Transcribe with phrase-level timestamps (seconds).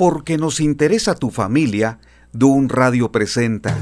[0.00, 1.98] Porque nos interesa tu familia,
[2.32, 3.76] Dun Radio presenta.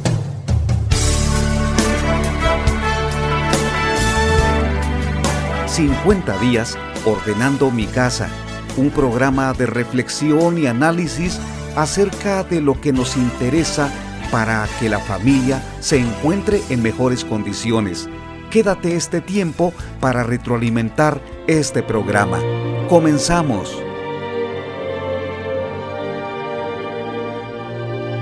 [5.69, 8.29] ...50 días ordenando mi casa...
[8.77, 11.39] ...un programa de reflexión y análisis...
[11.77, 13.89] ...acerca de lo que nos interesa...
[14.33, 18.09] ...para que la familia se encuentre en mejores condiciones...
[18.51, 22.41] Quédate este tiempo para retroalimentar este programa.
[22.89, 23.88] Comenzamos.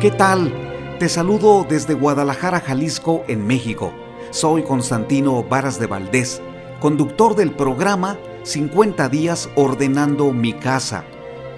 [0.06, 0.52] ¿Qué tal?
[1.00, 3.92] Te saludo desde Guadalajara, Jalisco, en México.
[4.30, 6.40] Soy Constantino Varas de Valdés,
[6.78, 11.02] conductor del programa 50 días ordenando mi casa.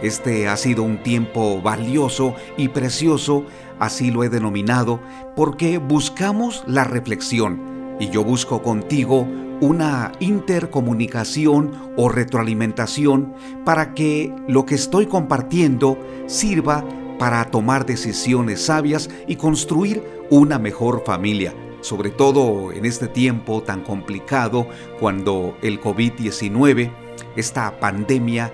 [0.00, 3.44] Este ha sido un tiempo valioso y precioso,
[3.78, 4.98] así lo he denominado,
[5.36, 9.28] porque buscamos la reflexión y yo busco contigo
[9.60, 13.34] una intercomunicación o retroalimentación
[13.66, 16.82] para que lo que estoy compartiendo sirva
[17.18, 23.82] para tomar decisiones sabias y construir una mejor familia, sobre todo en este tiempo tan
[23.82, 24.66] complicado
[25.00, 26.92] cuando el COVID-19,
[27.36, 28.52] esta pandemia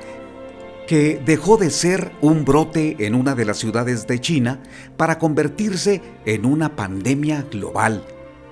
[0.87, 4.62] que dejó de ser un brote en una de las ciudades de China
[4.97, 8.05] para convertirse en una pandemia global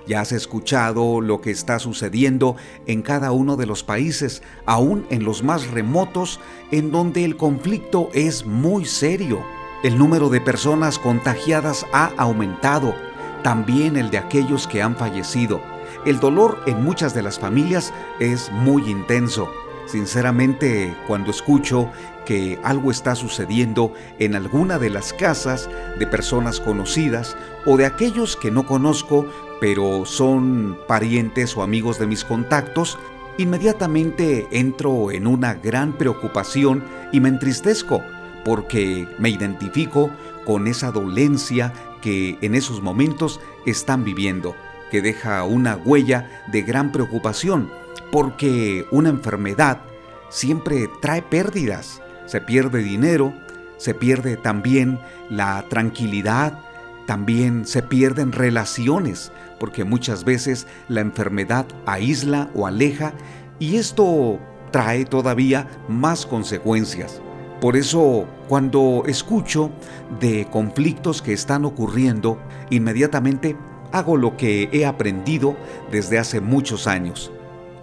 [0.07, 5.25] ya has escuchado lo que está sucediendo en cada uno de los países, aún en
[5.25, 9.45] los más remotos, en donde el conflicto es muy serio.
[9.83, 12.95] El número de personas contagiadas ha aumentado,
[13.43, 15.61] también el de aquellos que han fallecido.
[16.07, 19.51] El dolor en muchas de las familias es muy intenso.
[19.87, 21.91] Sinceramente, cuando escucho
[22.25, 28.37] que algo está sucediendo en alguna de las casas de personas conocidas o de aquellos
[28.37, 29.27] que no conozco,
[29.61, 33.01] pero son parientes o amigos de mis contactos,
[33.37, 38.01] inmediatamente entro en una gran preocupación y me entristezco
[38.45, 40.11] porque me identifico
[40.45, 44.55] con esa dolencia que en esos momentos están viviendo,
[44.91, 47.71] que deja una huella de gran preocupación,
[48.11, 49.81] porque una enfermedad
[50.29, 53.33] siempre trae pérdidas, se pierde dinero,
[53.77, 54.99] se pierde también
[55.31, 56.59] la tranquilidad,
[57.07, 63.13] también se pierden relaciones, porque muchas veces la enfermedad aísla o aleja
[63.59, 67.21] y esto trae todavía más consecuencias.
[67.63, 69.71] Por eso, cuando escucho
[70.19, 72.41] de conflictos que están ocurriendo,
[72.71, 73.57] inmediatamente
[73.93, 75.57] hago lo que he aprendido
[75.93, 77.31] desde hace muchos años.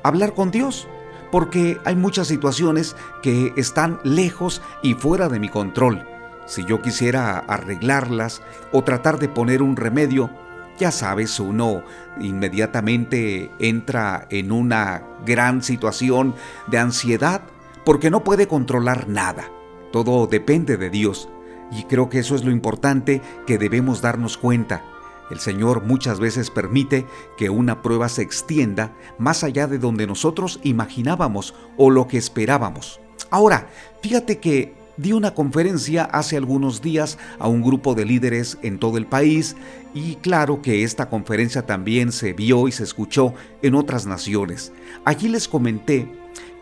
[0.04, 0.86] Hablar con Dios,
[1.32, 6.06] porque hay muchas situaciones que están lejos y fuera de mi control.
[6.46, 8.42] Si yo quisiera arreglarlas
[8.74, 10.30] o tratar de poner un remedio,
[10.78, 11.84] ya sabes, uno
[12.20, 16.36] inmediatamente entra en una gran situación
[16.68, 17.44] de ansiedad
[17.86, 19.50] porque no puede controlar nada.
[19.92, 21.30] Todo depende de Dios
[21.72, 24.84] y creo que eso es lo importante que debemos darnos cuenta.
[25.30, 27.06] El Señor muchas veces permite
[27.38, 33.00] que una prueba se extienda más allá de donde nosotros imaginábamos o lo que esperábamos.
[33.30, 33.70] Ahora,
[34.02, 38.98] fíjate que di una conferencia hace algunos días a un grupo de líderes en todo
[38.98, 39.56] el país
[39.94, 44.74] y claro que esta conferencia también se vio y se escuchó en otras naciones.
[45.06, 46.12] Allí les comenté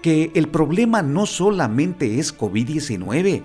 [0.02, 3.44] que el problema no solamente es COVID-19,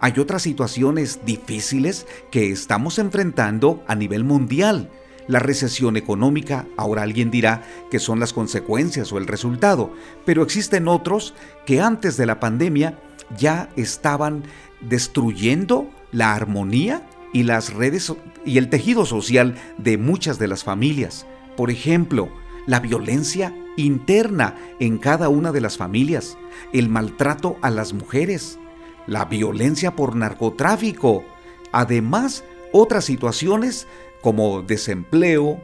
[0.00, 4.90] hay otras situaciones difíciles que estamos enfrentando a nivel mundial.
[5.26, 9.92] La recesión económica, ahora alguien dirá que son las consecuencias o el resultado,
[10.26, 11.34] pero existen otros
[11.64, 12.98] que antes de la pandemia
[13.38, 14.44] ya estaban
[14.82, 18.12] destruyendo la armonía y las redes
[18.44, 21.26] y el tejido social de muchas de las familias.
[21.56, 22.28] Por ejemplo,
[22.66, 26.38] la violencia interna en cada una de las familias,
[26.72, 28.58] el maltrato a las mujeres,
[29.06, 31.24] la violencia por narcotráfico,
[31.72, 33.86] además otras situaciones
[34.20, 35.60] como desempleo,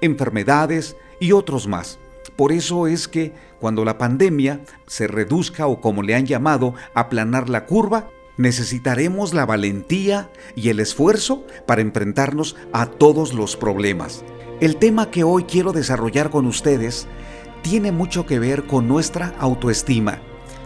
[0.00, 1.98] enfermedades y otros más.
[2.36, 7.48] Por eso es que cuando la pandemia se reduzca o como le han llamado, aplanar
[7.48, 14.24] la curva, necesitaremos la valentía y el esfuerzo para enfrentarnos a todos los problemas.
[14.60, 17.06] El tema que hoy quiero desarrollar con ustedes
[17.62, 20.18] tiene mucho que ver con nuestra autoestima.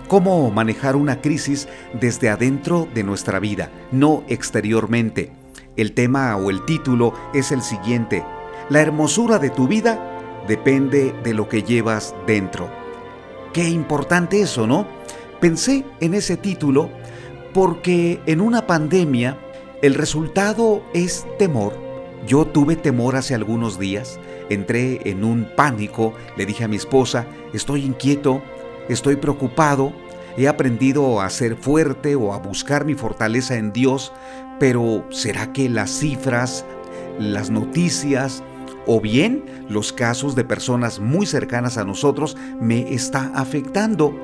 [0.08, 5.32] Cómo manejar una crisis desde adentro de nuestra vida, no exteriormente.
[5.76, 8.24] El tema o el título es el siguiente.
[8.70, 12.70] La hermosura de tu vida depende de lo que llevas dentro.
[13.52, 14.86] Qué importante eso, ¿no?
[15.40, 16.90] Pensé en ese título
[17.52, 19.38] porque en una pandemia
[19.82, 21.85] el resultado es temor.
[22.26, 24.18] Yo tuve temor hace algunos días,
[24.48, 28.42] entré en un pánico, le dije a mi esposa, estoy inquieto,
[28.88, 29.92] estoy preocupado,
[30.36, 34.12] he aprendido a ser fuerte o a buscar mi fortaleza en Dios,
[34.58, 36.64] pero ¿será que las cifras,
[37.18, 38.42] las noticias
[38.86, 44.14] o bien los casos de personas muy cercanas a nosotros me está afectando?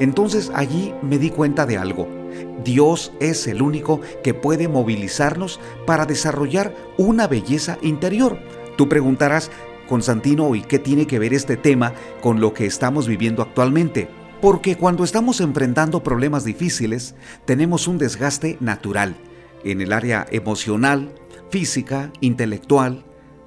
[0.00, 2.21] Entonces allí me di cuenta de algo.
[2.64, 8.38] Dios es el único que puede movilizarnos para desarrollar una belleza interior.
[8.76, 9.50] Tú preguntarás,
[9.88, 14.08] Constantino, ¿y qué tiene que ver este tema con lo que estamos viviendo actualmente?
[14.40, 17.14] Porque cuando estamos enfrentando problemas difíciles,
[17.44, 19.16] tenemos un desgaste natural
[19.64, 21.14] en el área emocional,
[21.50, 23.04] física, intelectual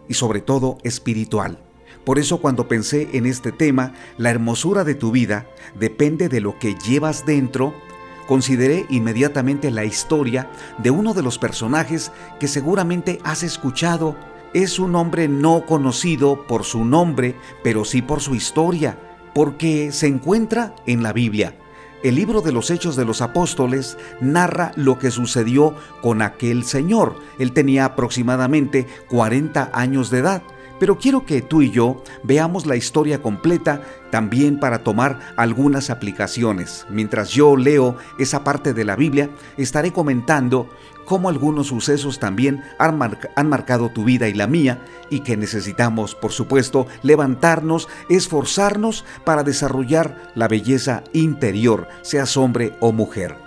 [0.07, 1.59] y sobre todo espiritual.
[2.05, 5.47] Por eso cuando pensé en este tema, la hermosura de tu vida
[5.77, 7.73] depende de lo que llevas dentro
[8.27, 14.15] consideré inmediatamente la historia de uno de los personajes que seguramente has escuchado.
[14.53, 18.97] Es un hombre no conocido por su nombre, pero sí por su historia,
[19.33, 21.55] porque se encuentra en la Biblia.
[22.03, 27.15] El libro de los Hechos de los Apóstoles narra lo que sucedió con aquel señor.
[27.39, 30.43] Él tenía aproximadamente 40 años de edad
[30.79, 33.81] pero quiero que tú y yo veamos la historia completa
[34.11, 36.85] también para tomar algunas aplicaciones.
[36.89, 40.69] Mientras yo leo esa parte de la Biblia, estaré comentando
[41.05, 42.97] cómo algunos sucesos también han,
[43.47, 50.31] marcado tu vida y la mía y que necesitamos, por supuesto, levantarnos, esforzarnos para desarrollar
[50.35, 53.37] la belleza interior, seas hombre o mujer.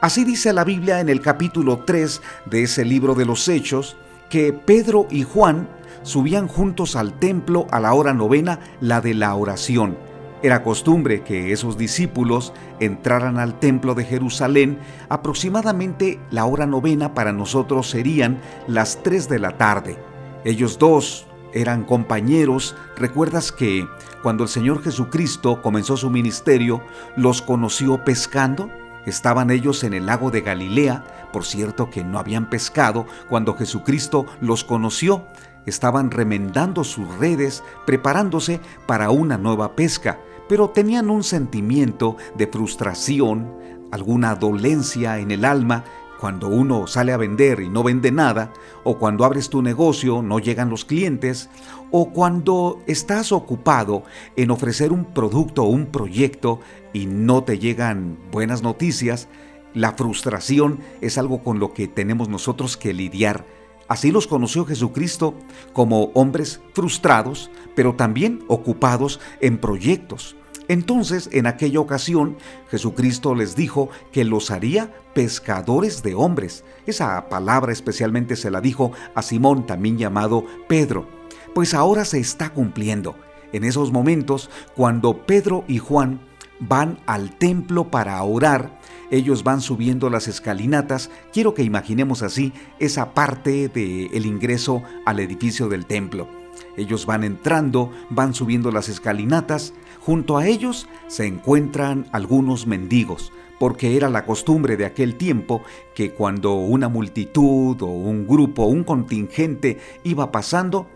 [0.00, 3.96] Así dice la Biblia en el capítulo 3 de ese libro de los Hechos,
[4.28, 5.68] que Pedro y Juan
[6.06, 9.98] subían juntos al templo a la hora novena, la de la oración.
[10.42, 17.32] Era costumbre que esos discípulos entraran al templo de Jerusalén aproximadamente la hora novena para
[17.32, 18.38] nosotros serían
[18.68, 19.98] las 3 de la tarde.
[20.44, 22.76] Ellos dos eran compañeros.
[22.96, 23.88] ¿Recuerdas que
[24.22, 26.82] cuando el Señor Jesucristo comenzó su ministerio,
[27.16, 28.70] los conoció pescando?
[29.06, 34.26] Estaban ellos en el lago de Galilea, por cierto que no habían pescado cuando Jesucristo
[34.40, 35.26] los conoció
[35.66, 43.52] estaban remendando sus redes, preparándose para una nueva pesca, pero tenían un sentimiento de frustración,
[43.90, 45.84] alguna dolencia en el alma
[46.18, 48.52] cuando uno sale a vender y no vende nada,
[48.84, 51.50] o cuando abres tu negocio no llegan los clientes,
[51.90, 54.02] o cuando estás ocupado
[54.34, 56.60] en ofrecer un producto o un proyecto
[56.92, 59.28] y no te llegan buenas noticias,
[59.74, 63.44] la frustración es algo con lo que tenemos nosotros que lidiar
[63.88, 65.34] Así los conoció Jesucristo
[65.72, 70.36] como hombres frustrados, pero también ocupados en proyectos.
[70.68, 72.36] Entonces, en aquella ocasión,
[72.70, 76.64] Jesucristo les dijo que los haría pescadores de hombres.
[76.86, 81.06] Esa palabra especialmente se la dijo a Simón, también llamado Pedro.
[81.54, 83.14] Pues ahora se está cumpliendo.
[83.52, 86.20] En esos momentos, cuando Pedro y Juan
[86.60, 88.80] van al templo para orar,
[89.10, 95.68] ellos van subiendo las escalinatas, quiero que imaginemos así esa parte del ingreso al edificio
[95.68, 96.28] del templo.
[96.76, 103.96] Ellos van entrando, van subiendo las escalinatas, junto a ellos se encuentran algunos mendigos, porque
[103.96, 105.62] era la costumbre de aquel tiempo
[105.94, 110.86] que cuando una multitud o un grupo un contingente iba pasando,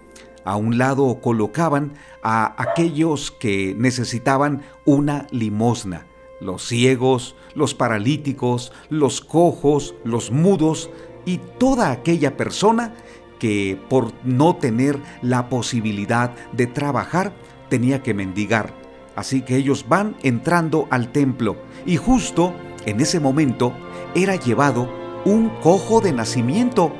[0.45, 1.93] a un lado colocaban
[2.23, 6.07] a aquellos que necesitaban una limosna,
[6.41, 10.91] los ciegos, los paralíticos, los cojos, los mudos
[11.25, 12.95] y toda aquella persona
[13.39, 17.33] que por no tener la posibilidad de trabajar
[17.69, 18.75] tenía que mendigar.
[19.17, 22.55] Así que ellos van entrando al templo y justo
[22.87, 23.73] en ese momento
[24.15, 24.89] era llevado
[25.25, 26.93] un cojo de nacimiento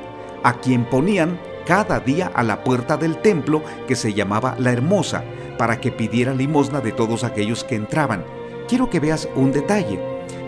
[0.43, 5.23] a quien ponían cada día a la puerta del templo que se llamaba La Hermosa
[5.57, 8.23] para que pidiera limosna de todos aquellos que entraban.
[8.67, 9.99] Quiero que veas un detalle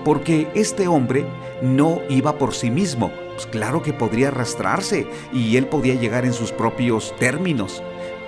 [0.04, 1.26] porque este hombre
[1.62, 3.12] no iba por sí mismo.
[3.36, 7.82] Pues claro que podría arrastrarse y él podía llegar en sus propios términos.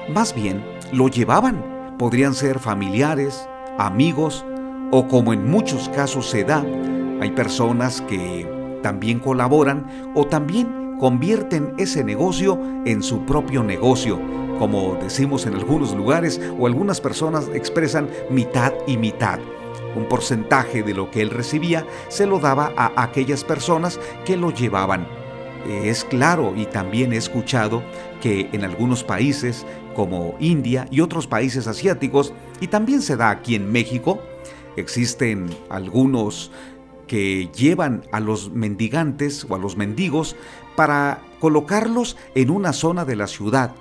[0.10, 1.96] Más bien, lo llevaban.
[1.98, 4.46] Podrían ser familiares, amigos
[4.92, 6.64] o como en muchos casos se da,
[7.22, 8.48] hay personas que
[8.84, 14.20] también colaboran o también convierten ese negocio en su propio negocio,
[14.60, 19.40] como decimos en algunos lugares o algunas personas expresan mitad y mitad.
[19.96, 24.52] Un porcentaje de lo que él recibía se lo daba a aquellas personas que lo
[24.52, 25.08] llevaban.
[25.68, 27.82] Es claro y también he escuchado
[28.22, 33.56] que en algunos países como India y otros países asiáticos, y también se da aquí
[33.56, 34.20] en México,
[34.76, 36.52] existen algunos
[37.08, 40.36] que llevan a los mendigantes o a los mendigos
[40.76, 43.76] para colocarlos en una zona de la ciudad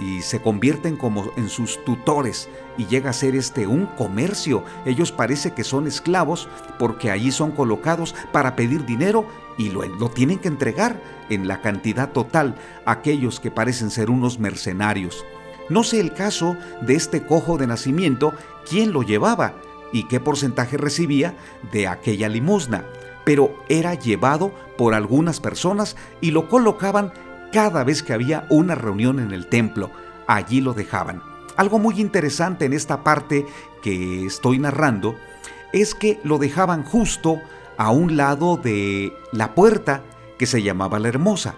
[0.00, 4.62] y se convierten como en sus tutores y llega a ser este un comercio.
[4.84, 10.10] Ellos parece que son esclavos porque allí son colocados para pedir dinero y lo, lo
[10.10, 15.24] tienen que entregar en la cantidad total a aquellos que parecen ser unos mercenarios.
[15.68, 18.34] No sé el caso de este cojo de nacimiento,
[18.68, 19.54] quién lo llevaba
[19.92, 21.36] y qué porcentaje recibía
[21.72, 22.84] de aquella limosna,
[23.24, 27.12] pero era llevado por algunas personas y lo colocaban
[27.52, 29.90] cada vez que había una reunión en el templo.
[30.26, 31.22] Allí lo dejaban.
[31.56, 33.46] Algo muy interesante en esta parte
[33.82, 35.16] que estoy narrando
[35.72, 37.40] es que lo dejaban justo
[37.78, 40.02] a un lado de la puerta
[40.38, 41.54] que se llamaba la Hermosa.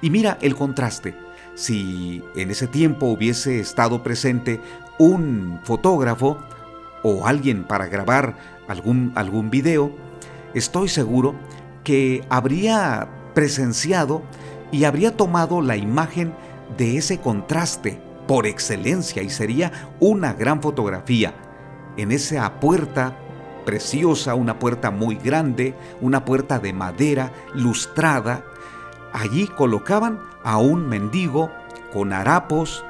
[0.00, 1.16] Y mira el contraste.
[1.54, 4.60] Si en ese tiempo hubiese estado presente
[4.98, 6.38] un fotógrafo
[7.02, 8.36] o alguien para grabar
[8.68, 9.92] algún, algún video,
[10.54, 11.34] estoy seguro
[11.84, 14.22] que habría presenciado
[14.70, 16.32] y habría tomado la imagen
[16.76, 21.34] de ese contraste por excelencia y sería una gran fotografía.
[21.96, 23.16] En esa puerta
[23.64, 28.44] preciosa, una puerta muy grande, una puerta de madera lustrada,
[29.12, 31.50] allí colocaban a un mendigo
[31.92, 32.84] con harapos,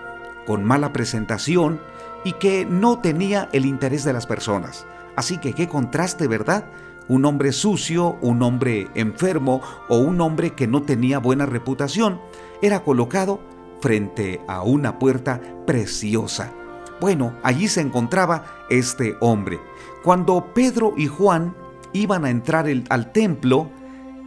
[0.47, 1.81] con mala presentación
[2.25, 4.87] y que no tenía el interés de las personas.
[5.17, 6.65] Así que qué contraste, ¿verdad?
[7.11, 12.21] un hombre sucio, un hombre enfermo o un hombre que no tenía buena reputación,
[12.63, 13.41] era colocado
[13.81, 16.53] frente a una puerta preciosa.
[17.01, 19.59] Bueno, allí se encontraba este hombre.
[20.05, 21.57] Cuando Pedro y Juan
[21.93, 23.69] iban a entrar al templo,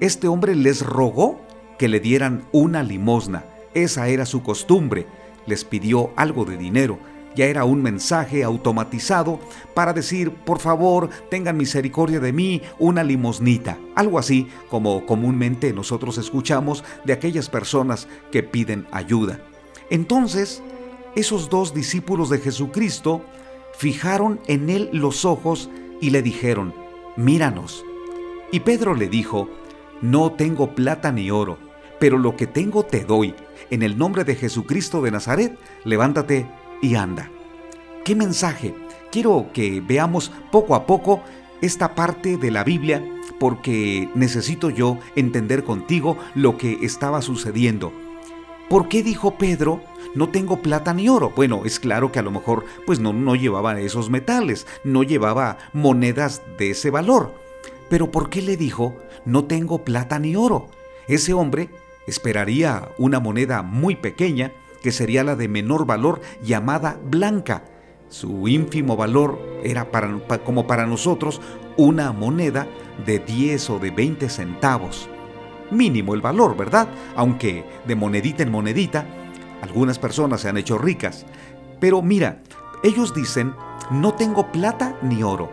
[0.02, 1.40] este hombre les rogó
[1.80, 3.46] que le dieran una limosna.
[3.74, 5.08] Esa era su costumbre.
[5.46, 7.00] Les pidió algo de dinero
[7.36, 9.40] ya era un mensaje automatizado
[9.74, 16.18] para decir, por favor, tengan misericordia de mí, una limosnita, algo así como comúnmente nosotros
[16.18, 19.40] escuchamos de aquellas personas que piden ayuda.
[19.90, 20.62] Entonces,
[21.16, 23.24] esos dos discípulos de Jesucristo
[23.78, 25.70] fijaron en él los ojos
[26.02, 26.74] y le dijeron,
[27.16, 27.84] míranos.
[28.52, 29.50] Y Pedro le dijo,
[30.02, 31.58] no tengo plata ni oro,
[32.00, 33.36] pero lo que tengo te doy.
[33.70, 36.48] En el nombre de Jesucristo de Nazaret, levántate
[36.84, 37.32] y anda.
[38.04, 38.76] ¿Qué mensaje?
[39.12, 41.24] Quiero que veamos poco a poco
[41.62, 43.02] esta parte de la Biblia
[43.40, 47.94] porque necesito yo entender contigo lo que estaba sucediendo.
[48.70, 49.82] ¿Por qué dijo Pedro,
[50.14, 51.32] no tengo plata ni oro?
[51.34, 55.58] Bueno, es claro que a lo mejor pues no, no llevaba esos metales, no llevaba
[55.72, 57.34] monedas de ese valor.
[57.90, 60.68] Pero ¿por qué le dijo, no tengo plata ni oro?
[61.08, 61.70] Ese hombre
[62.08, 64.52] esperaría una moneda muy pequeña
[64.84, 67.64] que sería la de menor valor llamada blanca.
[68.10, 71.42] Su ínfimo valor era para, como para nosotros
[71.78, 72.68] una moneda
[73.06, 75.10] de 10 o de 20 centavos.
[75.72, 76.90] Mínimo el valor, ¿verdad?
[77.16, 79.08] Aunque de monedita en monedita,
[79.62, 81.26] algunas personas se han hecho ricas.
[81.80, 82.44] Pero mira,
[82.84, 83.56] ellos dicen,
[83.90, 85.50] no tengo plata ni oro,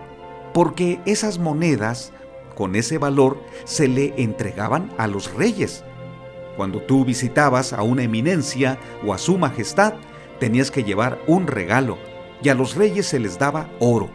[0.53, 2.13] porque esas monedas
[2.57, 5.85] con ese valor se le entregaban a los reyes.
[6.61, 9.95] Cuando tú visitabas a una eminencia o a su majestad,
[10.41, 11.97] tenías que llevar un regalo
[12.43, 14.11] y a los reyes se les daba oro.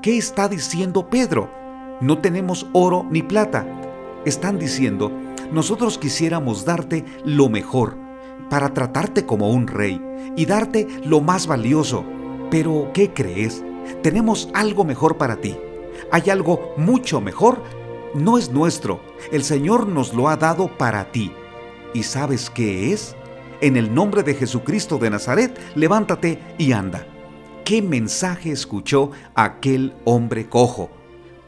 [0.00, 1.50] ¿Qué está diciendo Pedro?
[2.00, 3.66] No tenemos oro ni plata.
[4.24, 5.12] Están diciendo,
[5.52, 7.98] nosotros quisiéramos darte lo mejor,
[8.48, 10.00] para tratarte como un rey
[10.36, 12.06] y darte lo más valioso.
[12.50, 13.62] Pero, ¿qué crees?
[14.02, 15.58] Tenemos algo mejor para ti.
[16.10, 17.62] Hay algo mucho mejor
[18.14, 19.00] no es nuestro,
[19.32, 21.32] el Señor nos lo ha dado para ti.
[21.92, 23.16] ¿Y sabes qué es?
[23.60, 27.06] En el nombre de Jesucristo de Nazaret, levántate y anda.
[27.64, 30.90] ¿Qué mensaje escuchó aquel hombre cojo?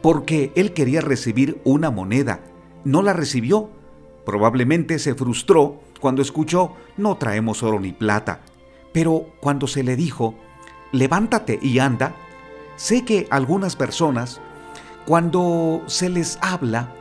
[0.03, 2.41] Porque él quería recibir una moneda.
[2.85, 3.71] No la recibió.
[4.25, 8.41] Probablemente se frustró cuando escuchó, no traemos oro ni plata.
[8.93, 10.35] Pero cuando se le dijo,
[10.93, 12.15] levántate y anda,
[12.77, 14.41] sé que algunas personas
[15.07, 16.93] cuando se les habla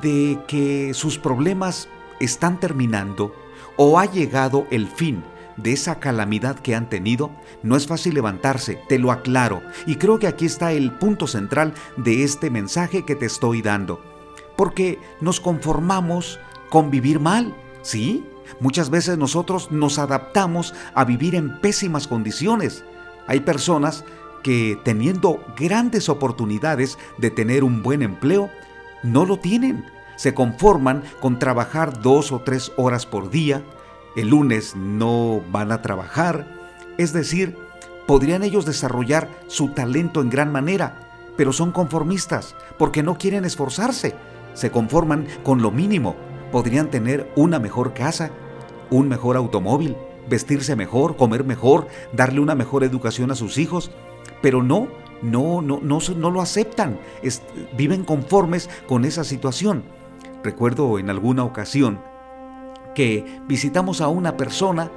[0.00, 3.34] de que sus problemas están terminando
[3.76, 5.22] o ha llegado el fin
[5.56, 7.30] de esa calamidad que han tenido,
[7.62, 11.74] no es fácil levantarse, te lo aclaro, y creo que aquí está el punto central
[11.98, 14.02] de este mensaje que te estoy dando.
[14.56, 16.38] Porque nos conformamos
[16.70, 18.24] con vivir mal, ¿sí?
[18.60, 22.84] Muchas veces nosotros nos adaptamos a vivir en pésimas condiciones.
[23.26, 24.04] Hay personas
[24.42, 28.50] que teniendo grandes oportunidades de tener un buen empleo,
[29.02, 29.84] no lo tienen.
[30.16, 33.62] Se conforman con trabajar dos o tres horas por día,
[34.16, 36.46] el lunes no van a trabajar,
[36.98, 37.56] es decir,
[38.06, 44.14] podrían ellos desarrollar su talento en gran manera, pero son conformistas porque no quieren esforzarse,
[44.54, 46.14] se conforman con lo mínimo,
[46.50, 48.30] podrían tener una mejor casa,
[48.90, 49.96] un mejor automóvil,
[50.28, 53.90] vestirse mejor, comer mejor, darle una mejor educación a sus hijos,
[54.42, 54.88] pero no,
[55.22, 56.98] no, no, no, no lo aceptan,
[57.76, 59.84] viven conformes con esa situación.
[60.42, 62.00] Recuerdo en alguna ocasión
[62.94, 64.90] que visitamos a una persona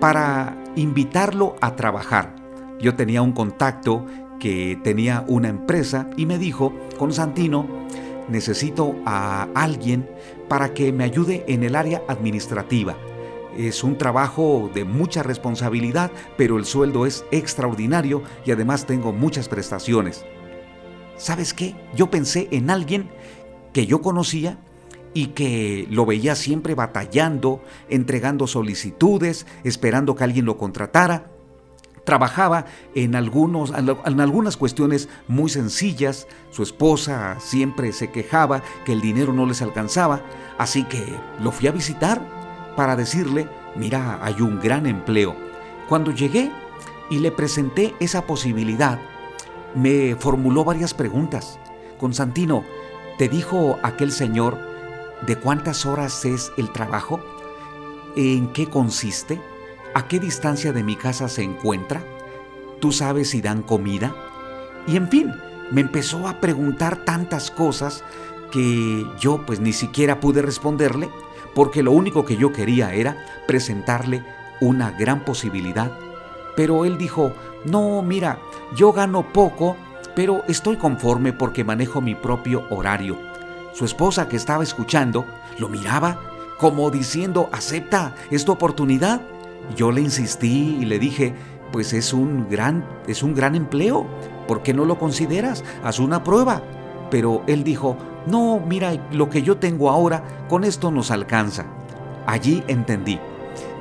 [0.00, 2.34] para invitarlo a trabajar.
[2.80, 4.04] Yo tenía un contacto
[4.40, 7.66] que tenía una empresa y me dijo, Constantino,
[8.28, 10.08] necesito a alguien
[10.48, 12.96] para que me ayude en el área administrativa.
[13.58, 19.48] Es un trabajo de mucha responsabilidad, pero el sueldo es extraordinario y además tengo muchas
[19.48, 20.24] prestaciones.
[21.16, 21.74] ¿Sabes qué?
[21.94, 23.08] Yo pensé en alguien
[23.72, 24.58] que yo conocía
[25.14, 31.30] y que lo veía siempre batallando, entregando solicitudes, esperando que alguien lo contratara.
[32.04, 39.00] Trabajaba en, algunos, en algunas cuestiones muy sencillas, su esposa siempre se quejaba que el
[39.00, 40.22] dinero no les alcanzaba,
[40.58, 41.02] así que
[41.42, 42.35] lo fui a visitar
[42.76, 45.34] para decirle, mira, hay un gran empleo.
[45.88, 46.50] Cuando llegué
[47.10, 49.00] y le presenté esa posibilidad,
[49.74, 51.58] me formuló varias preguntas.
[51.98, 52.64] Constantino,
[53.18, 54.58] ¿te dijo aquel señor
[55.26, 57.20] de cuántas horas es el trabajo,
[58.16, 59.40] en qué consiste,
[59.94, 62.02] a qué distancia de mi casa se encuentra,
[62.80, 64.14] tú sabes si dan comida,
[64.86, 65.32] y en fin,
[65.70, 68.04] me empezó a preguntar tantas cosas
[68.52, 71.08] que yo pues ni siquiera pude responderle,
[71.56, 74.22] porque lo único que yo quería era presentarle
[74.60, 75.90] una gran posibilidad.
[76.54, 77.32] Pero él dijo,
[77.64, 78.38] no, mira,
[78.76, 79.74] yo gano poco,
[80.14, 83.16] pero estoy conforme porque manejo mi propio horario.
[83.72, 85.24] Su esposa que estaba escuchando
[85.58, 86.20] lo miraba
[86.58, 89.22] como diciendo, acepta esta oportunidad.
[89.74, 91.34] Yo le insistí y le dije,
[91.72, 94.06] pues es un gran, es un gran empleo.
[94.46, 95.64] ¿Por qué no lo consideras?
[95.82, 96.62] Haz una prueba.
[97.10, 97.96] Pero él dijo,
[98.26, 101.66] no, mira, lo que yo tengo ahora, con esto nos alcanza.
[102.26, 103.20] Allí entendí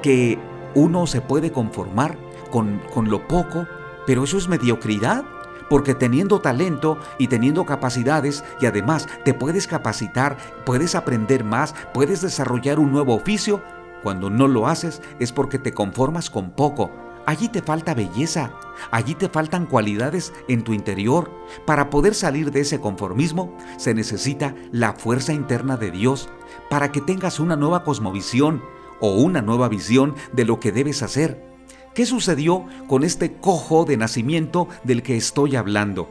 [0.01, 0.37] que
[0.75, 2.17] uno se puede conformar
[2.51, 3.67] con, con lo poco,
[4.05, 5.23] pero eso es mediocridad
[5.69, 12.21] porque teniendo talento y teniendo capacidades y además te puedes capacitar, puedes aprender más, puedes
[12.21, 13.63] desarrollar un nuevo oficio,
[14.03, 16.91] cuando no lo haces es porque te conformas con poco.
[17.25, 18.51] Allí te falta belleza,
[18.91, 21.31] allí te faltan cualidades en tu interior.
[21.65, 26.29] Para poder salir de ese conformismo se necesita la fuerza interna de Dios
[26.69, 28.61] para que tengas una nueva cosmovisión
[28.99, 31.55] o una nueva visión de lo que debes hacer
[31.95, 36.09] ¿Qué sucedió con este cojo de nacimiento del que estoy hablando?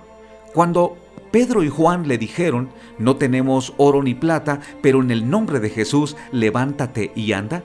[0.55, 0.97] Cuando
[1.31, 5.69] Pedro y Juan le dijeron, no tenemos oro ni plata, pero en el nombre de
[5.69, 7.63] Jesús, levántate y anda,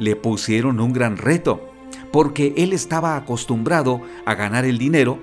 [0.00, 1.69] le pusieron un gran reto,
[2.12, 5.18] porque él estaba acostumbrado a ganar el dinero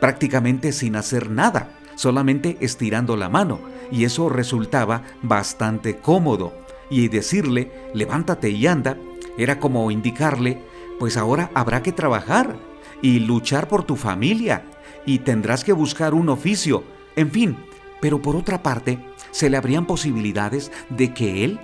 [0.00, 6.52] prácticamente sin hacer nada, solamente estirando la mano, y eso resultaba bastante cómodo.
[6.90, 8.96] Y decirle, levántate y anda,
[9.38, 10.62] era como indicarle,
[10.98, 12.56] pues ahora habrá que trabajar
[13.02, 14.64] y luchar por tu familia
[15.04, 16.84] y tendrás que buscar un oficio,
[17.16, 17.56] en fin,
[18.00, 18.98] pero por otra parte,
[19.30, 21.60] se le abrían posibilidades de que él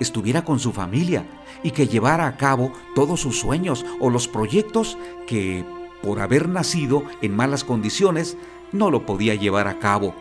[0.00, 1.24] estuviera con su familia
[1.62, 5.64] y que llevara a cabo todos sus sueños o los proyectos que,
[6.02, 8.36] por haber nacido en malas condiciones,
[8.72, 10.14] no lo podía llevar a cabo.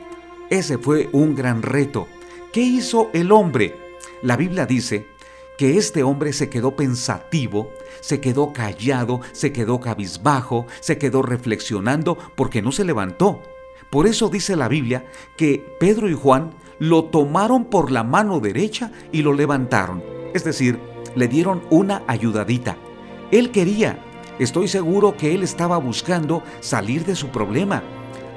[0.49, 2.07] Ese fue un gran reto.
[2.51, 3.97] ¿Qué hizo el hombre?
[4.21, 5.07] La Biblia dice
[5.57, 7.69] que este hombre se quedó pensativo,
[8.01, 13.41] se quedó callado, se quedó cabizbajo, se quedó reflexionando porque no se levantó.
[13.89, 15.05] Por eso dice la Biblia
[15.37, 20.03] que Pedro y Juan lo tomaron por la mano derecha y lo levantaron.
[20.33, 20.79] Es decir,
[21.15, 22.77] le dieron una ayudadita.
[23.31, 23.99] Él quería,
[24.39, 27.83] estoy seguro que él estaba buscando salir de su problema,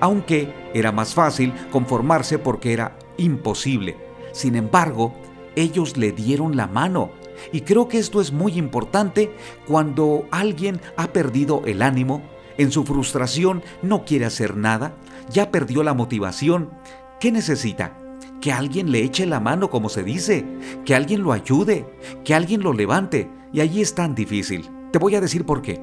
[0.00, 3.96] aunque era más fácil conformarse porque era imposible.
[4.32, 5.14] Sin embargo,
[5.56, 7.10] ellos le dieron la mano.
[7.52, 9.34] Y creo que esto es muy importante
[9.66, 12.22] cuando alguien ha perdido el ánimo,
[12.56, 14.94] en su frustración no quiere hacer nada,
[15.30, 16.70] ya perdió la motivación.
[17.18, 18.03] ¿Qué necesita?
[18.44, 20.44] Que alguien le eche la mano, como se dice,
[20.84, 21.86] que alguien lo ayude,
[22.26, 23.26] que alguien lo levante.
[23.54, 24.68] Y allí es tan difícil.
[24.92, 25.80] Te voy a decir por qué.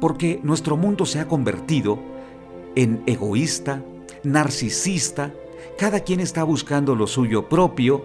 [0.00, 2.00] Porque nuestro mundo se ha convertido
[2.74, 3.84] en egoísta,
[4.24, 5.32] narcisista,
[5.78, 8.04] cada quien está buscando lo suyo propio,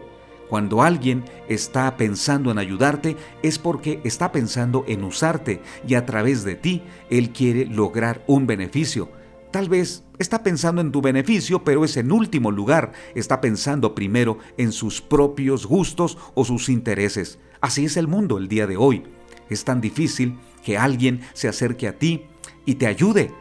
[0.50, 6.44] cuando alguien está pensando en ayudarte es porque está pensando en usarte y a través
[6.44, 9.10] de ti él quiere lograr un beneficio.
[9.56, 14.38] Tal vez está pensando en tu beneficio, pero es en último lugar, está pensando primero
[14.58, 17.40] en sus propios gustos o sus intereses.
[17.62, 19.04] Así es el mundo el día de hoy.
[19.50, 22.26] Es tan difícil que alguien se acerque a ti
[22.66, 23.32] y te ayude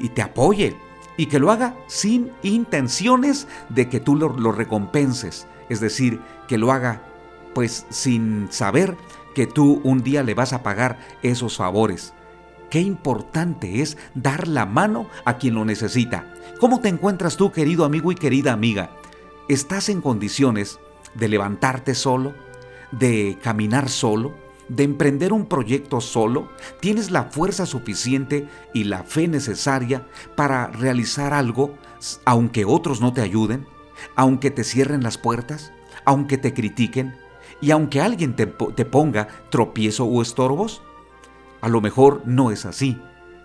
[0.00, 0.74] y te apoye
[1.16, 6.58] y que lo haga sin intenciones de que tú lo, lo recompenses es decir, que
[6.58, 7.04] lo haga
[7.54, 8.96] pues sin saber
[9.36, 12.12] que tú un día le vas a pagar esos favores.
[12.70, 16.32] Qué importante es dar la mano a quien lo necesita.
[16.60, 18.90] ¿Cómo te encuentras tú, querido amigo y querida amiga?
[19.48, 20.78] ¿Estás en condiciones
[21.14, 22.32] de levantarte solo?
[22.92, 24.34] ¿De caminar solo?
[24.68, 26.48] ¿De emprender un proyecto solo?
[26.78, 30.06] ¿Tienes la fuerza suficiente y la fe necesaria
[30.36, 31.74] para realizar algo
[32.24, 33.66] aunque otros no te ayuden?
[34.14, 35.72] ¿Aunque te cierren las puertas?
[36.04, 37.16] ¿Aunque te critiquen?
[37.60, 40.82] ¿Y aunque alguien te, ponga tropiezo o estorbos?
[41.60, 43.00] A lo mejor no es así.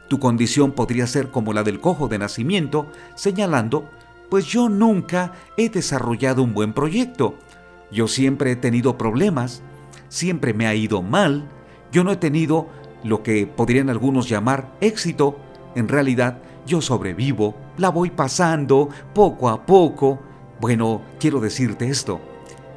[0.08, 3.90] Tu condición podría ser como la del cojo de nacimiento, señalando,
[4.30, 7.36] pues yo nunca he desarrollado un buen proyecto.
[7.92, 9.62] Yo siempre he tenido problemas,
[10.10, 11.50] siempre me ha ido mal,
[11.92, 12.68] yo no he tenido
[13.04, 15.40] lo que podrían algunos llamar éxito.
[15.76, 20.20] En realidad, yo sobrevivo, la voy pasando poco a poco.
[20.60, 22.20] Bueno, quiero decirte esto.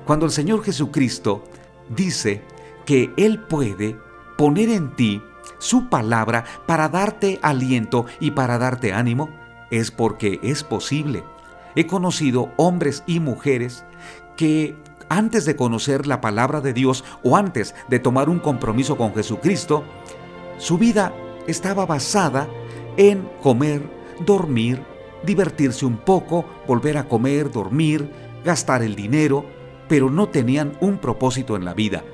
[0.05, 1.45] Cuando el Señor Jesucristo
[1.89, 2.43] dice
[2.85, 3.97] que Él puede
[4.39, 5.21] poner en ti
[5.59, 9.31] su palabra para darte aliento y para darte ánimo,
[9.73, 11.25] es porque es posible.
[11.75, 13.85] He conocido hombres y mujeres
[14.37, 14.77] que
[15.09, 19.83] antes de conocer la palabra de Dios o antes de tomar un compromiso con Jesucristo,
[20.57, 21.13] su vida
[21.49, 22.49] estaba basada
[22.97, 23.83] en comer,
[24.25, 24.81] dormir,
[25.25, 28.09] divertirse un poco, volver a comer, dormir,
[28.45, 29.45] gastar el dinero,
[29.89, 32.05] pero no tenían un propósito en la vida.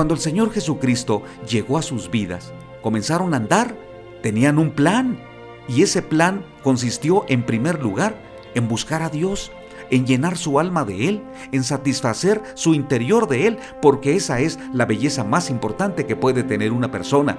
[0.00, 3.76] Cuando el Señor Jesucristo llegó a sus vidas, comenzaron a andar,
[4.22, 5.22] tenían un plan,
[5.68, 8.18] y ese plan consistió en primer lugar
[8.54, 9.52] en buscar a Dios,
[9.90, 14.58] en llenar su alma de Él, en satisfacer su interior de Él, porque esa es
[14.72, 17.36] la belleza más importante que puede tener una persona.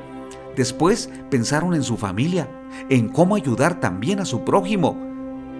[0.56, 2.48] Después pensaron en su familia,
[2.90, 4.96] en cómo ayudar también a su prójimo.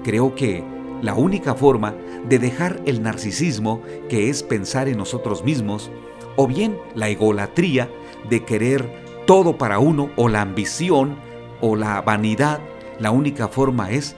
[0.04, 0.64] Creo que
[1.02, 1.96] la única forma
[2.30, 5.90] de dejar el narcisismo, que es pensar en nosotros mismos,
[6.36, 7.90] o bien la egolatría
[8.30, 11.16] de querer todo para uno, o la ambición,
[11.62, 12.60] o la vanidad,
[13.00, 14.16] la única forma es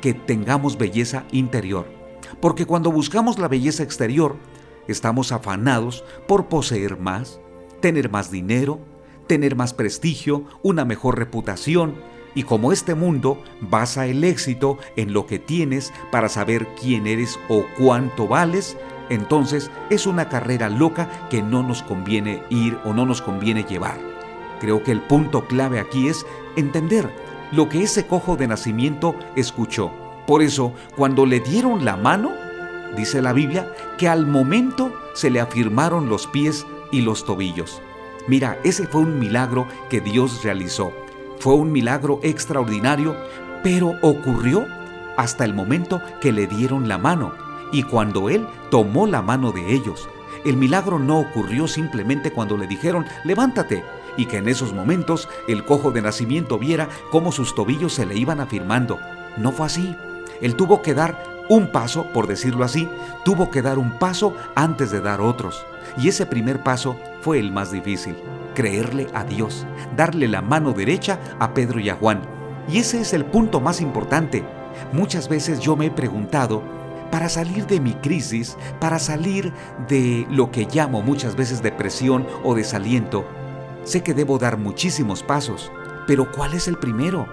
[0.00, 1.86] que tengamos belleza interior.
[2.40, 4.36] Porque cuando buscamos la belleza exterior,
[4.86, 7.40] estamos afanados por poseer más,
[7.80, 8.80] tener más dinero,
[9.26, 11.96] tener más prestigio, una mejor reputación,
[12.34, 17.38] y como este mundo basa el éxito en lo que tienes para saber quién eres
[17.48, 18.76] o cuánto vales,
[19.10, 23.98] entonces es una carrera loca que no nos conviene ir o no nos conviene llevar.
[24.60, 27.10] Creo que el punto clave aquí es entender
[27.52, 29.92] lo que ese cojo de nacimiento escuchó.
[30.26, 32.32] Por eso, cuando le dieron la mano,
[32.96, 37.80] dice la Biblia, que al momento se le afirmaron los pies y los tobillos.
[38.26, 40.92] Mira, ese fue un milagro que Dios realizó.
[41.38, 43.16] Fue un milagro extraordinario,
[43.62, 44.66] pero ocurrió
[45.16, 49.72] hasta el momento que le dieron la mano y cuando Él tomó la mano de
[49.72, 50.08] ellos.
[50.44, 53.84] El milagro no ocurrió simplemente cuando le dijeron, levántate,
[54.16, 58.16] y que en esos momentos el cojo de nacimiento viera cómo sus tobillos se le
[58.16, 58.98] iban afirmando.
[59.36, 59.96] No fue así.
[60.40, 62.88] Él tuvo que dar un paso, por decirlo así,
[63.24, 65.64] tuvo que dar un paso antes de dar otros.
[65.96, 68.16] Y ese primer paso fue el más difícil,
[68.54, 72.20] creerle a Dios, darle la mano derecha a Pedro y a Juan.
[72.68, 74.44] Y ese es el punto más importante.
[74.92, 76.62] Muchas veces yo me he preguntado,
[77.10, 79.52] para salir de mi crisis, para salir
[79.88, 83.24] de lo que llamo muchas veces depresión o desaliento,
[83.84, 85.72] sé que debo dar muchísimos pasos,
[86.06, 87.28] pero ¿cuál es el primero?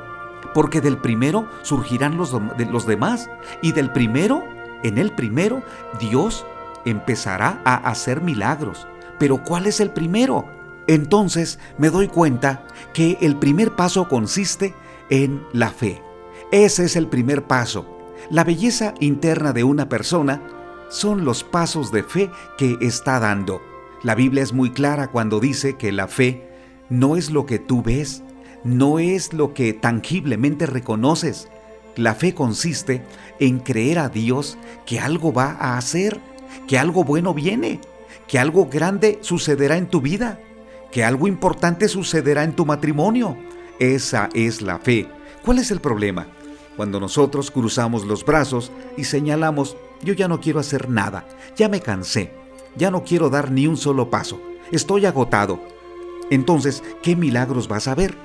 [0.54, 2.36] Porque del primero surgirán los,
[2.70, 3.30] los demás
[3.62, 4.44] y del primero,
[4.84, 5.64] en el primero,
[6.00, 6.46] Dios
[6.86, 8.88] empezará a hacer milagros.
[9.18, 10.46] Pero ¿cuál es el primero?
[10.88, 14.76] Entonces me doy cuenta que el primer paso consiste
[15.10, 16.02] en la fe.
[16.52, 17.95] Ese es el primer paso.
[18.32, 20.42] La belleza interna de una persona
[20.90, 23.62] son los pasos de fe que está dando.
[24.02, 26.50] La Biblia es muy clara cuando dice que la fe
[26.90, 28.24] no es lo que tú ves,
[28.64, 31.50] no es lo que tangiblemente reconoces.
[31.96, 33.04] La fe consiste
[33.40, 34.58] en creer a Dios
[34.88, 36.20] que algo va a hacer,
[36.68, 37.80] que algo bueno viene,
[38.28, 40.40] que algo grande sucederá en tu vida,
[40.92, 43.38] que algo importante sucederá en tu matrimonio.
[43.80, 45.08] Esa es la fe.
[45.44, 46.28] ¿Cuál es el problema?
[46.76, 51.80] Cuando nosotros cruzamos los brazos y señalamos, yo ya no quiero hacer nada, ya me
[51.80, 52.34] cansé,
[52.76, 54.40] ya no quiero dar ni un solo paso.
[54.72, 55.62] Estoy agotado.
[56.30, 58.16] Entonces, ¿qué milagros vas a ver?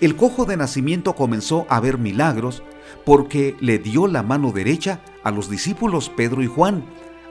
[0.00, 2.62] El cojo de nacimiento comenzó a ver milagros
[3.04, 6.84] porque le dio la mano derecha a los discípulos Pedro y Juan.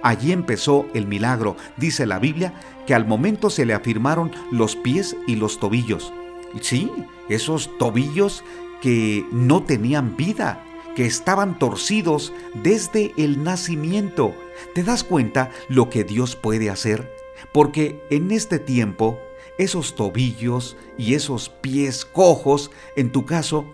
[0.04, 1.56] Allí empezó el milagro.
[1.78, 2.54] Dice la Biblia
[2.86, 6.14] que al momento se le afirmaron los pies y los tobillos.
[6.62, 6.92] Sí,
[7.28, 8.44] esos tobillos
[8.82, 10.64] que no tenían vida,
[10.96, 14.34] que estaban torcidos desde el nacimiento.
[14.76, 17.20] ¿Te das cuenta lo que Dios puede hacer?
[17.52, 19.20] porque en este tiempo
[19.58, 23.66] esos tobillos y esos pies cojos, en tu caso,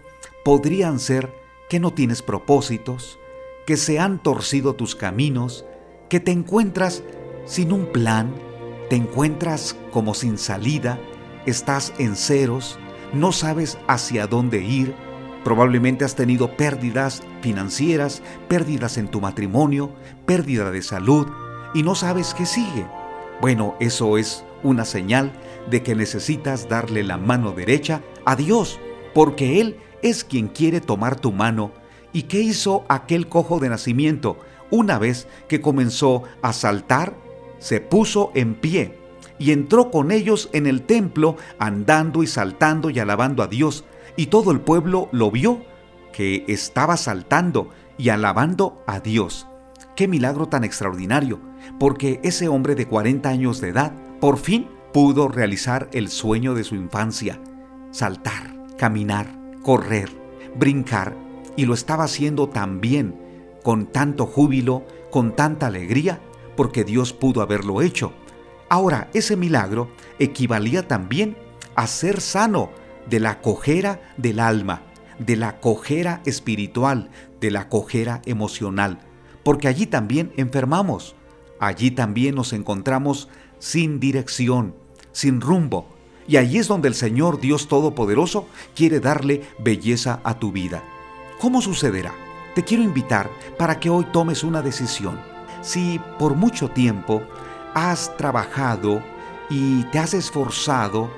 [0.44, 1.34] podrían ser
[1.70, 3.20] que no tienes propósitos,
[3.65, 5.65] que se han torcido tus caminos,
[6.10, 7.04] que te encuentras
[7.46, 8.34] sin un plan,
[8.89, 11.00] te encuentras como sin salida,
[11.46, 12.80] estás en ceros,
[13.15, 14.93] no sabes hacia dónde ir,
[15.43, 19.91] probablemente has tenido pérdidas financieras, pérdidas en tu matrimonio,
[20.25, 21.28] pérdida de salud
[21.73, 22.86] y no sabes qué sigue.
[23.41, 25.32] Bueno, eso es una señal
[25.69, 28.80] de que necesitas darle la mano derecha a Dios,
[29.13, 31.71] porque Él es quien quiere tomar tu mano.
[32.12, 34.38] ¿Y qué hizo aquel cojo de nacimiento?
[34.71, 37.15] Una vez que comenzó a saltar,
[37.60, 39.05] se puso en pie
[39.38, 43.86] y entró con ellos en el templo, andando y saltando y alabando a Dios.
[44.15, 45.63] Y todo el pueblo lo vio,
[46.13, 49.48] que estaba saltando y alabando a Dios.
[49.95, 51.39] Qué milagro tan extraordinario,
[51.80, 56.63] porque ese hombre de 40 años de edad por fin pudo realizar el sueño de
[56.63, 57.39] su infancia,
[57.91, 59.28] saltar, caminar,
[59.62, 60.10] correr,
[60.58, 61.15] brincar,
[61.58, 63.15] y lo estaba haciendo tan bien,
[63.63, 66.21] con tanto júbilo, con tanta alegría,
[66.56, 68.13] porque Dios pudo haberlo hecho.
[68.69, 71.38] Ahora, ese milagro equivalía también
[71.75, 72.71] a ser sano
[73.08, 74.82] de la cojera del alma,
[75.19, 78.99] de la cojera espiritual, de la cojera emocional,
[79.43, 81.15] porque allí también enfermamos,
[81.60, 84.75] allí también nos encontramos sin dirección,
[85.12, 85.88] sin rumbo,
[86.28, 90.84] y allí es donde el Señor Dios Todopoderoso quiere darle belleza a tu vida.
[91.39, 92.13] ¿Cómo sucederá?
[92.56, 95.19] Te quiero invitar para que hoy tomes una decisión.
[95.62, 97.21] Si por mucho tiempo
[97.76, 99.04] has trabajado
[99.50, 101.12] y te has esforzado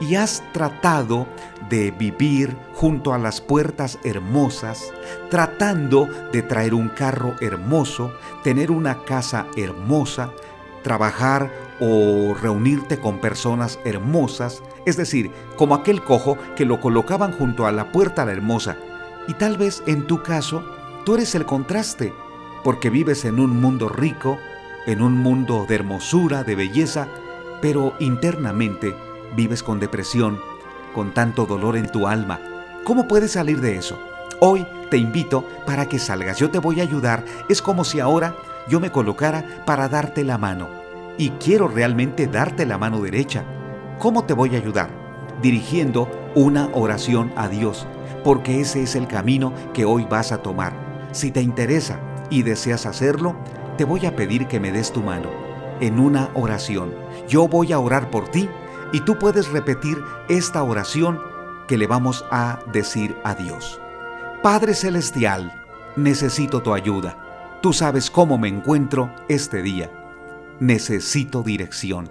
[0.00, 1.26] y has tratado
[1.68, 4.92] de vivir junto a las puertas hermosas,
[5.28, 8.12] tratando de traer un carro hermoso,
[8.44, 10.30] tener una casa hermosa,
[10.82, 17.66] trabajar o reunirte con personas hermosas, es decir, como aquel cojo que lo colocaban junto
[17.66, 18.76] a la puerta la hermosa.
[19.26, 20.64] Y tal vez en tu caso,
[21.04, 22.12] tú eres el contraste,
[22.62, 24.38] porque vives en un mundo rico,
[24.88, 27.08] en un mundo de hermosura, de belleza,
[27.60, 28.94] pero internamente
[29.36, 30.40] vives con depresión,
[30.94, 32.40] con tanto dolor en tu alma.
[32.84, 33.98] ¿Cómo puedes salir de eso?
[34.40, 36.38] Hoy te invito para que salgas.
[36.38, 37.22] Yo te voy a ayudar.
[37.50, 38.34] Es como si ahora
[38.66, 40.70] yo me colocara para darte la mano.
[41.18, 43.44] Y quiero realmente darte la mano derecha.
[43.98, 44.88] ¿Cómo te voy a ayudar?
[45.42, 47.86] Dirigiendo una oración a Dios,
[48.24, 50.72] porque ese es el camino que hoy vas a tomar.
[51.12, 53.36] Si te interesa y deseas hacerlo,
[53.78, 55.30] te voy a pedir que me des tu mano
[55.80, 56.92] en una oración.
[57.28, 58.48] Yo voy a orar por ti
[58.92, 61.20] y tú puedes repetir esta oración
[61.68, 63.80] que le vamos a decir a Dios.
[64.42, 65.64] Padre Celestial,
[65.94, 67.58] necesito tu ayuda.
[67.62, 69.92] Tú sabes cómo me encuentro este día.
[70.58, 72.10] Necesito dirección.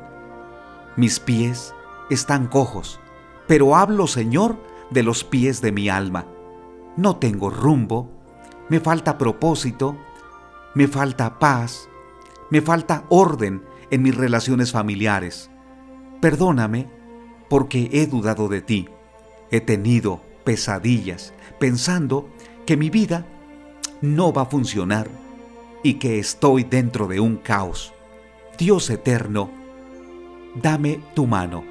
[0.95, 1.75] Mis pies
[2.09, 2.97] están cojos,
[3.45, 4.55] pero hablo, Señor,
[4.89, 6.27] de los pies de mi alma.
[6.95, 8.09] No tengo rumbo,
[8.69, 9.97] me falta propósito,
[10.77, 11.89] me falta paz,
[12.51, 15.49] me falta orden en mis relaciones familiares.
[16.21, 16.87] Perdóname
[17.49, 18.87] porque he dudado de ti.
[19.49, 22.29] He tenido pesadillas pensando
[22.67, 23.25] que mi vida
[24.01, 25.09] no va a funcionar
[25.81, 27.91] y que estoy dentro de un caos.
[28.59, 29.49] Dios eterno,
[30.53, 31.63] dame tu mano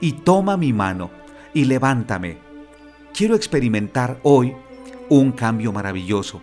[0.00, 1.10] y toma mi mano
[1.52, 2.38] y levántame.
[3.12, 4.56] Quiero experimentar hoy
[5.10, 6.40] un cambio maravilloso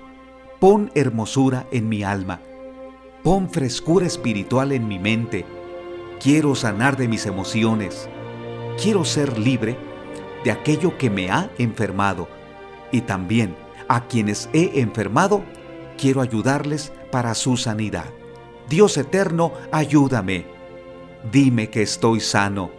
[0.61, 2.39] Pon hermosura en mi alma.
[3.23, 5.43] Pon frescura espiritual en mi mente.
[6.21, 8.07] Quiero sanar de mis emociones.
[8.79, 9.75] Quiero ser libre
[10.43, 12.27] de aquello que me ha enfermado.
[12.91, 13.55] Y también
[13.87, 15.41] a quienes he enfermado,
[15.97, 18.11] quiero ayudarles para su sanidad.
[18.69, 20.45] Dios eterno, ayúdame.
[21.31, 22.69] Dime que estoy sano.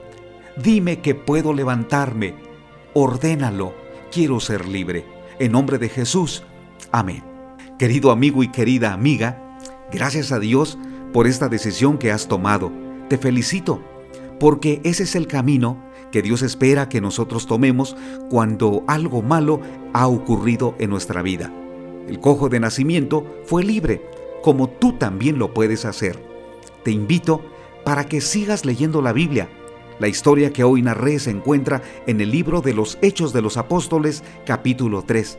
[0.56, 2.36] Dime que puedo levantarme.
[2.94, 3.74] Ordénalo.
[4.12, 5.04] Quiero ser libre.
[5.40, 6.44] En nombre de Jesús.
[6.92, 7.31] Amén.
[7.82, 9.58] Querido amigo y querida amiga,
[9.90, 10.78] gracias a Dios
[11.12, 12.70] por esta decisión que has tomado.
[13.08, 13.82] Te felicito,
[14.38, 17.96] porque ese es el camino que Dios espera que nosotros tomemos
[18.30, 19.60] cuando algo malo
[19.94, 21.52] ha ocurrido en nuestra vida.
[22.06, 24.00] El cojo de nacimiento fue libre,
[24.44, 26.22] como tú también lo puedes hacer.
[26.84, 27.40] Te invito
[27.84, 29.48] para que sigas leyendo la Biblia.
[29.98, 33.56] La historia que hoy narré se encuentra en el libro de los Hechos de los
[33.56, 35.36] Apóstoles capítulo 3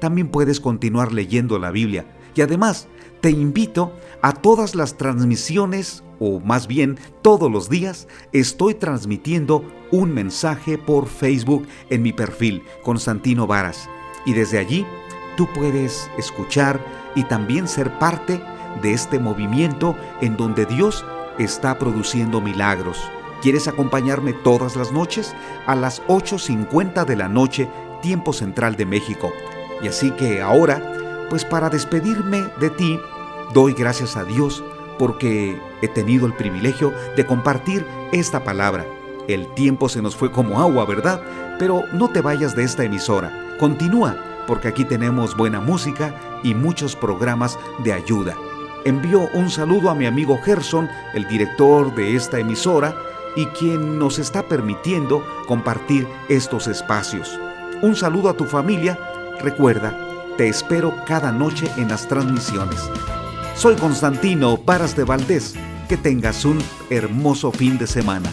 [0.00, 2.06] también puedes continuar leyendo la Biblia.
[2.34, 2.88] Y además,
[3.20, 10.12] te invito a todas las transmisiones, o más bien todos los días, estoy transmitiendo un
[10.12, 13.88] mensaje por Facebook en mi perfil, Constantino Varas.
[14.24, 14.86] Y desde allí,
[15.36, 16.80] tú puedes escuchar
[17.14, 18.40] y también ser parte
[18.82, 21.04] de este movimiento en donde Dios
[21.38, 22.98] está produciendo milagros.
[23.42, 25.34] ¿Quieres acompañarme todas las noches?
[25.66, 27.68] A las 8.50 de la noche,
[28.02, 29.32] tiempo central de México.
[29.82, 30.82] Y así que ahora,
[31.30, 33.00] pues para despedirme de ti,
[33.54, 34.62] doy gracias a Dios
[34.98, 38.84] porque he tenido el privilegio de compartir esta palabra.
[39.28, 41.22] El tiempo se nos fue como agua, ¿verdad?
[41.58, 43.56] Pero no te vayas de esta emisora.
[43.58, 48.34] Continúa, porque aquí tenemos buena música y muchos programas de ayuda.
[48.84, 52.96] Envío un saludo a mi amigo Gerson, el director de esta emisora,
[53.36, 57.38] y quien nos está permitiendo compartir estos espacios.
[57.82, 58.98] Un saludo a tu familia.
[59.40, 59.96] Recuerda,
[60.36, 62.80] te espero cada noche en las transmisiones.
[63.54, 65.54] Soy Constantino Paras de Valdés.
[65.88, 66.58] Que tengas un
[66.90, 68.30] hermoso fin de semana.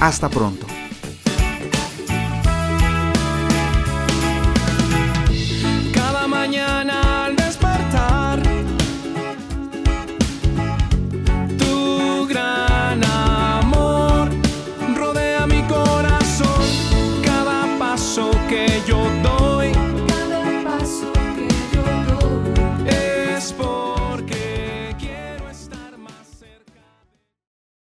[0.00, 0.77] Hasta pronto.